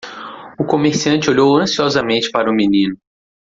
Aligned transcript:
O 0.57 0.65
comerciante 0.65 1.29
olhou 1.29 1.55
ansiosamente 1.57 2.31
para 2.31 2.49
o 2.49 2.53
menino. 2.55 2.97